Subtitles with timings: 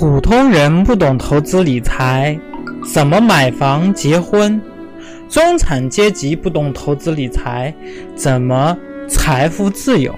[0.00, 2.40] 普通人不懂投资理财，
[2.90, 4.58] 怎么买房结婚？
[5.28, 7.74] 中产阶级不懂投资理财，
[8.14, 8.74] 怎么
[9.06, 10.14] 财富自由？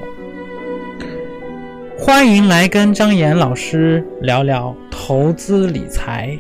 [1.98, 6.38] 欢迎来跟张岩老师聊聊投资理财。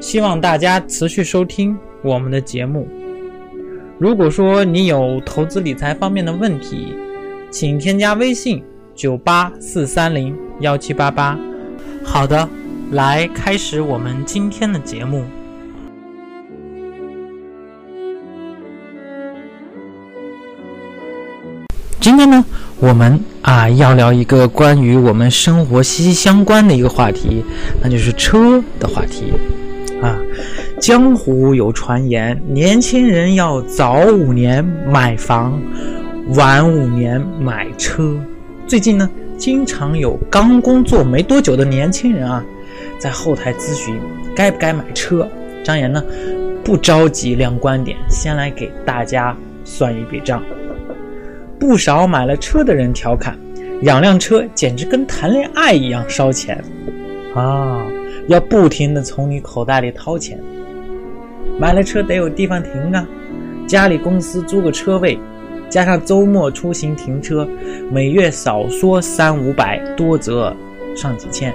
[0.00, 2.88] 希望大家持续收听我们的节目。
[3.96, 6.96] 如果说你有投资理财方面的问题，
[7.48, 8.60] 请添加微信
[8.92, 11.38] 九八四三零幺七八八。
[12.10, 12.48] 好的，
[12.92, 15.24] 来开始我们今天的节目。
[22.00, 22.44] 今天呢，
[22.80, 27.44] 我们啊要聊一个关于我们生活息息相关的一个话题，
[27.80, 29.34] 那就是车的话题
[30.02, 30.18] 啊。
[30.80, 35.60] 江湖有传言，年轻人要早五年买房，
[36.30, 38.18] 晚五年买车。
[38.66, 39.08] 最近呢？
[39.38, 42.44] 经常有刚工作没多久的年轻人啊，
[42.98, 43.98] 在后台咨询
[44.34, 45.26] 该不该买车。
[45.64, 46.02] 张岩呢，
[46.64, 50.42] 不着急亮观点，先来给大家算一笔账。
[51.58, 53.38] 不少买了车的人调侃，
[53.82, 56.62] 养辆车简直跟谈恋爱一样烧钱
[57.34, 57.86] 啊，
[58.26, 60.38] 要不停的从你口袋里掏钱。
[61.58, 63.06] 买了车得有地方停啊，
[63.66, 65.18] 家里公司租个车位。
[65.68, 67.46] 加上周末出行停车，
[67.90, 70.54] 每月少说三五百，多则
[70.96, 71.52] 上几千。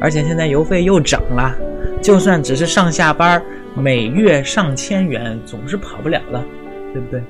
[0.00, 1.54] 而且现在油费又涨了，
[2.00, 3.42] 就算只是上下班，
[3.74, 6.44] 每月上千元总是跑不了了，
[6.92, 7.22] 对不对？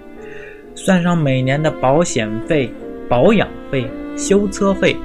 [0.75, 2.73] 算上每年的保险费、
[3.09, 4.97] 保养费、修车费，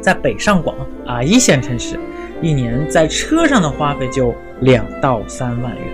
[0.00, 0.74] 在北上广
[1.06, 2.00] 啊一线城市，
[2.40, 5.84] 一年在车上的花费就两到三万元。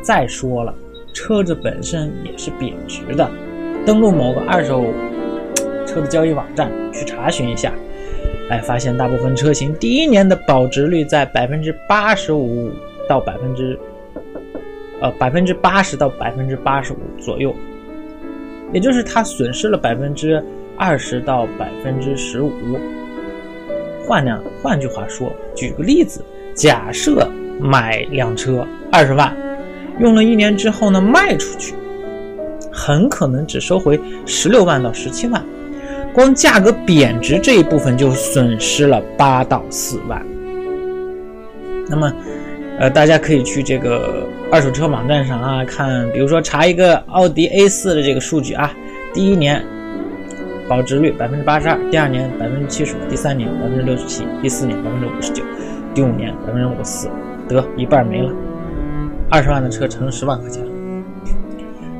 [0.00, 0.74] 再说了。
[1.12, 3.30] 车子本身也是贬值的，
[3.84, 4.84] 登录某个二手
[5.86, 7.72] 车的交易网站去查询一下，
[8.48, 12.70] 哎，发现大部分车型第一年的保值率在百分之八十五
[13.08, 13.78] 到百分之，
[15.00, 17.54] 呃，百分之八十到百分之八十五左右，
[18.72, 20.42] 也就是它损失了百分之
[20.76, 22.52] 二十到百分之十五。
[24.06, 26.24] 换呢，换句话说，举个例子，
[26.54, 27.28] 假设
[27.60, 29.41] 买辆车二十万。
[30.02, 31.74] 用了一年之后呢，卖出去，
[32.72, 35.40] 很可能只收回十六万到十七万，
[36.12, 40.20] 光价格贬值这一部分就损失了八到四万。
[41.88, 42.12] 那么，
[42.80, 48.72] 呃，大家可以去这个二手车网站上啊看，比如说查一个奥迪 A 四的这个数据啊，
[49.14, 49.64] 第一年
[50.68, 55.44] 保值率百分之八十二，第二年百分之七十五，第三年百分之六十七，第四年百分之五十九，
[55.94, 57.08] 第五年百分之五十四，
[57.48, 58.32] 得一半没了。
[59.32, 60.62] 二十万的车成了十万块钱。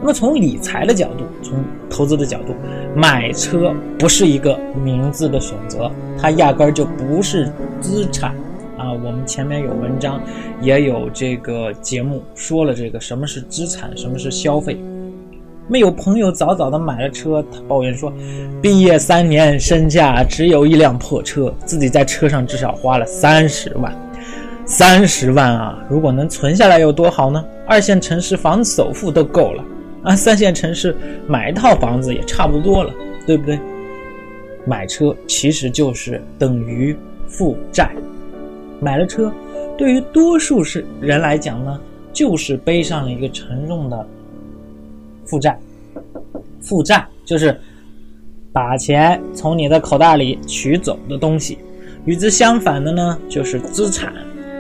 [0.03, 2.55] 那么从理财的角度，从投资的角度，
[2.95, 7.51] 买车不是一个明智的选择，它压根儿就不是
[7.81, 8.35] 资产
[8.77, 8.93] 啊。
[8.93, 10.21] 我们前面有文章，
[10.61, 14.79] 也有这个节目说了这个什么是资产，什么是消费。
[15.69, 18.13] 没有朋友早早的买了车，他抱怨说，
[18.61, 23.91] 毕业三年身价只有一辆破车，自己在车上至少花了三十万。
[24.65, 25.85] 三十万啊！
[25.89, 27.45] 如果能存下来有多好呢？
[27.67, 29.65] 二线城市房子首付都够了
[30.03, 30.97] 啊，三线城市
[31.27, 32.93] 买一套房子也差不多了，
[33.27, 33.59] 对不对？
[34.65, 36.97] 买车其实就是等于
[37.27, 37.91] 负债，
[38.81, 39.33] 买了车，
[39.77, 41.81] 对于多数是人来讲呢，
[42.13, 44.07] 就是背上了一个沉重的
[45.25, 45.59] 负债。
[46.61, 47.61] 负债就是
[48.53, 51.59] 把钱从你的口袋里取走的东西，
[52.05, 54.13] 与之相反的呢，就是资产。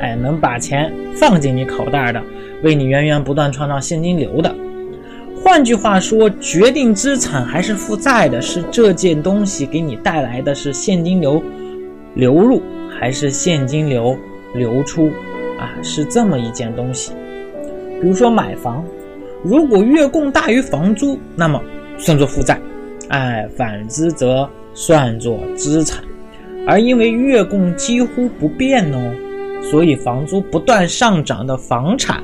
[0.02, 2.20] 哎，能把钱放进你口袋的，
[2.62, 4.54] 为你源源不断创造现金流的。
[5.42, 11.42] 换句话说，决定资产还是负债的是这件东西给你带来的是现金流
[12.14, 12.60] 流入
[12.98, 14.16] 还是现金流
[14.54, 15.10] 流出
[15.58, 15.70] 啊？
[15.82, 17.12] 是这么一件东西。
[18.00, 18.84] 比如说买房，
[19.44, 21.62] 如果月供大于房租，那么
[21.96, 22.56] 算作负债；
[23.08, 26.02] 哎，反之则算作资产。
[26.66, 29.14] 而因为月供几乎不变哦。
[29.62, 32.22] 所以，房租不断上涨的房产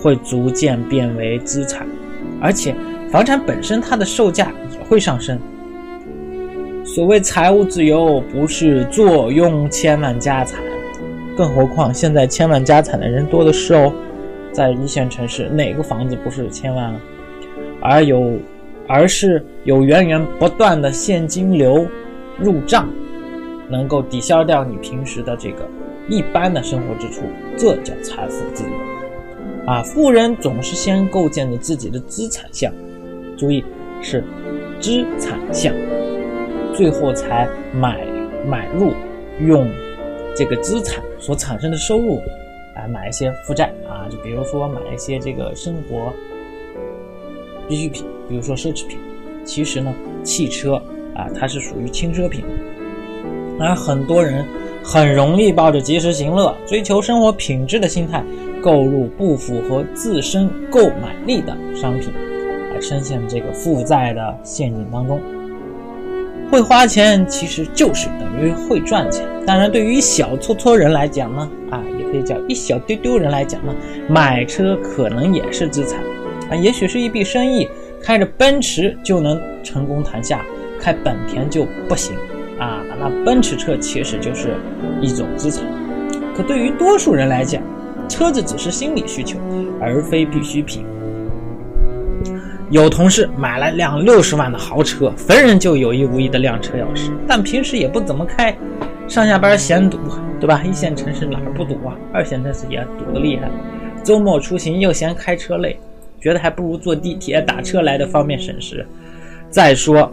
[0.00, 1.86] 会逐渐变为资产，
[2.40, 2.74] 而且
[3.10, 5.38] 房产本身它的售价也会上升。
[6.84, 10.60] 所谓财务自由，不是坐拥千万家产，
[11.36, 13.92] 更何况现在千万家产的人多的是哦。
[14.50, 17.00] 在一线城市，哪个房子不是千万啊？
[17.82, 18.38] 而有，
[18.86, 21.86] 而是有源源不断的现金流
[22.38, 22.88] 入账，
[23.68, 25.68] 能够抵消掉你平时的这个。
[26.08, 27.22] 一般的生活支出，
[27.56, 28.70] 这叫财富自由
[29.66, 29.82] 啊！
[29.82, 32.72] 富人总是先构建了自己的资产项，
[33.36, 33.62] 注意
[34.00, 34.24] 是
[34.80, 35.74] 资产项，
[36.74, 38.06] 最后才买
[38.46, 38.92] 买入
[39.46, 39.70] 用
[40.34, 42.22] 这个资产所产生的收入
[42.74, 46.12] 来买一些负债啊，就比如说买一些这个生活
[47.68, 48.98] 必需品，比如说奢侈品。
[49.44, 50.74] 其实呢，汽车
[51.14, 52.44] 啊，它是属于轻奢品，
[53.58, 54.44] 而很多人
[54.90, 58.24] 很容易抱着及时行乐、追求生活品质的心态，
[58.62, 62.10] 购入不符合自身购买力的商品，
[62.72, 65.20] 而深陷这个负债的陷阱当中。
[66.50, 69.26] 会花钱其实就是等于会赚钱。
[69.46, 73.74] 当然，对于小撮撮人来讲呢，啊，也可以叫一小丢丢人来讲呢，
[74.08, 76.00] 买车可能也是资产
[76.50, 77.68] 啊，也许是一笔生意。
[78.02, 80.42] 开着奔驰就能成功谈下，
[80.80, 82.14] 开本田就不行！
[83.00, 84.56] 那奔驰车其实就是
[85.00, 85.64] 一种资产。
[86.36, 87.62] 可对于多数人来讲，
[88.08, 89.38] 车子只是心理需求，
[89.80, 90.84] 而非必需品。
[92.70, 98.56] 有同事买了辆六十万的豪车，逢人就有意无意的亮车钥匙，但平时也不怎么开，
[99.06, 99.98] 上下班嫌堵，
[100.38, 100.62] 对吧？
[100.62, 101.96] 一线城市哪儿不堵啊？
[102.12, 103.48] 二线城市也堵得厉害，
[104.04, 105.78] 周末出行又嫌开车累。
[106.20, 108.84] 觉得还不如坐地铁打车来的方便省时。
[109.50, 110.12] 再说，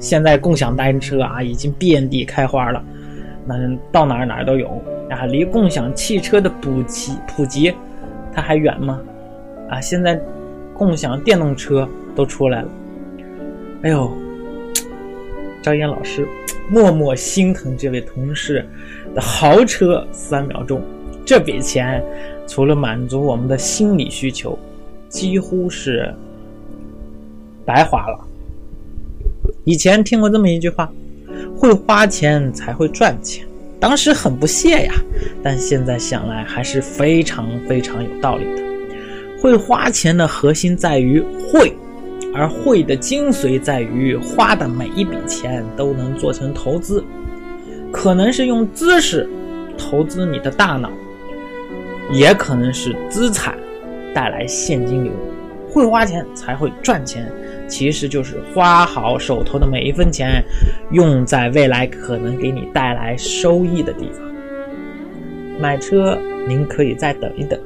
[0.00, 2.82] 现在共享单车啊已经遍地开花了，
[3.46, 3.56] 那
[3.90, 4.68] 到哪哪都有
[5.10, 5.24] 啊。
[5.26, 7.72] 离共享汽车的普及普及，
[8.32, 9.00] 它还远吗？
[9.68, 10.20] 啊，现在
[10.74, 12.68] 共享电动车都出来了。
[13.82, 14.10] 哎呦，
[15.62, 16.26] 张岩老师
[16.68, 18.66] 默默心疼这位同事
[19.14, 20.82] 的豪车三秒钟，
[21.24, 22.02] 这笔钱
[22.46, 24.58] 除了满足我们的心理需求。
[25.08, 26.14] 几乎是
[27.64, 28.28] 白花了。
[29.68, 30.90] 以前听过这么一句话
[31.54, 33.46] ：“会花钱才会赚钱。”
[33.78, 34.94] 当时很不屑呀，
[35.42, 38.62] 但现在想来还是非常非常有道理的。
[39.38, 41.70] 会花钱的核心在于会，
[42.34, 47.04] 而会的精髓在于花的每一笔钱都能做成投资，
[47.92, 49.28] 可能是用知识
[49.76, 50.90] 投资你的大脑，
[52.10, 53.54] 也可能是资产。
[54.14, 55.12] 带来现金流，
[55.78, 57.30] 会花钱才会赚钱，
[57.68, 60.42] 其实就是花好手头的每一分钱，
[60.90, 64.28] 用在未来可能给你带来收益的地方。
[65.60, 67.58] 买车您可以再等一等，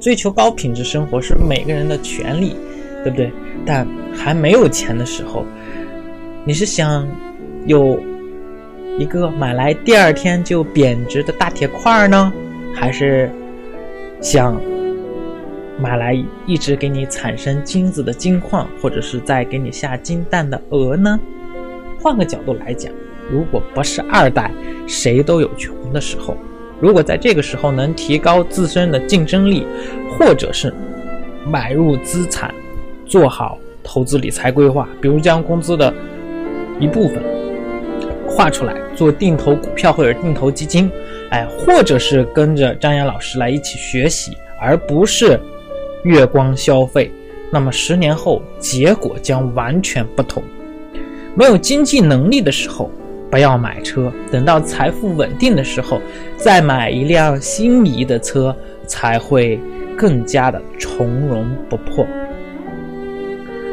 [0.00, 2.56] 追求高品质生活是每个人的权利，
[3.04, 3.30] 对不对？
[3.66, 5.44] 但还没有钱的时候，
[6.44, 7.06] 你是想
[7.66, 8.00] 有
[8.98, 12.32] 一个买来第二天就贬值的大铁块呢，
[12.74, 13.30] 还是
[14.22, 14.58] 想？
[15.82, 21.18] 买来一直给你产生金子的金矿，或者是在给你下金蛋的鹅呢？
[22.00, 22.92] 换个角度来讲，
[23.28, 24.48] 如果不是二代，
[24.86, 26.36] 谁都有穷的时候。
[26.78, 29.66] 如果在这个时候能提高自身的竞争力，
[30.16, 30.72] 或者是
[31.44, 32.54] 买入资产，
[33.04, 35.92] 做好投资理财规划，比如将工资的
[36.78, 37.20] 一部分
[38.28, 40.88] 划出来做定投股票或者定投基金，
[41.30, 45.40] 哎，或者是跟着张岩老师来一起学习，而不是。
[46.04, 47.10] 月光消费，
[47.52, 50.42] 那么十年后结果将完全不同。
[51.34, 52.90] 没有经济能力的时候，
[53.30, 56.00] 不要买车；等到财富稳定的时候，
[56.36, 58.54] 再买一辆心仪的车，
[58.86, 59.58] 才会
[59.96, 62.06] 更加的从容不迫。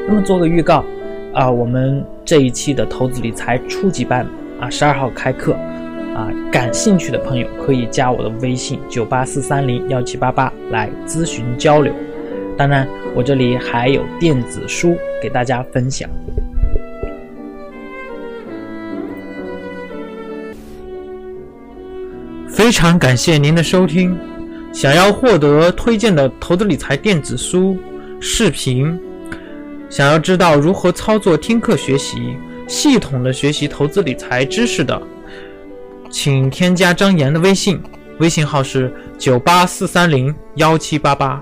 [0.08, 0.86] 那么做个预告
[1.34, 4.26] 啊，我们这一期的投资理财初级班
[4.60, 5.54] 啊，十二号开课
[6.16, 11.94] 啊，感兴趣的朋友可以加我的微信九八四三零幺七八八来咨询交流。
[12.60, 12.86] 当然，
[13.16, 16.10] 我这里还有电子书给大家分享。
[22.50, 24.14] 非常感谢您的收听。
[24.74, 27.78] 想要获得推荐的投资理财电子书、
[28.20, 29.00] 视频，
[29.90, 32.36] 想要知道如何操作听课学习，
[32.68, 35.02] 系统的学习投资理财知识的，
[36.12, 37.82] 请添加张岩的微信，
[38.20, 41.42] 微信号是九八四三零幺七八八。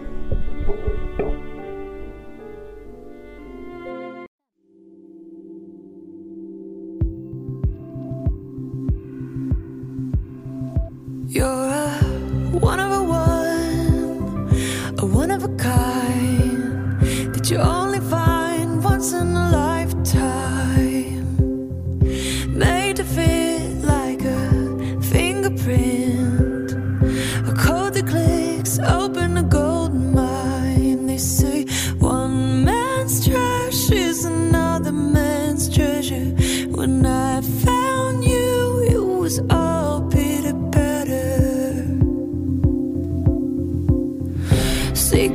[12.61, 17.01] one of a one, a one of a kind
[17.33, 19.60] that you only find once in a lifetime.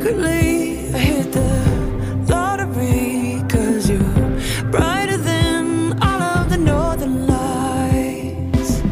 [0.07, 8.83] secretly I hit the lottery Cause you're brighter than all of the northern lights.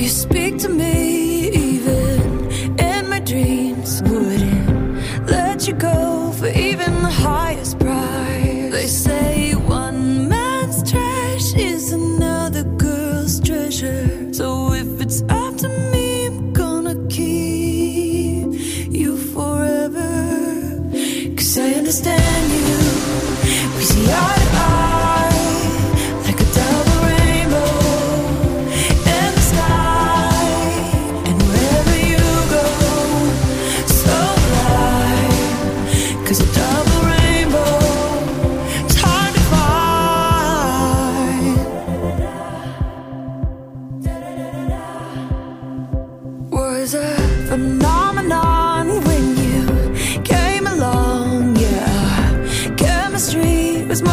[0.00, 4.02] You speak to me even in my dreams.
[4.02, 6.07] Wouldn't let you go.